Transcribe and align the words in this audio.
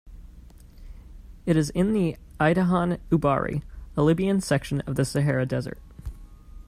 It 1.45 1.55
is 1.55 1.69
in 1.69 1.93
the 1.93 2.17
Idehan 2.39 2.97
Ubari, 3.11 3.61
a 3.95 4.01
Libyan 4.01 4.41
section 4.41 4.81
of 4.87 4.95
the 4.95 5.05
Sahara 5.05 5.45
Desert. 5.45 5.77